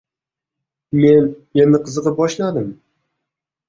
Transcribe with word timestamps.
Men 1.03 1.29
endi 1.67 1.85
qizib 1.87 2.13
boshladim. 2.25 2.77